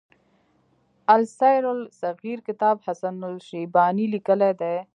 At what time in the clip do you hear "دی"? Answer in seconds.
4.63-4.75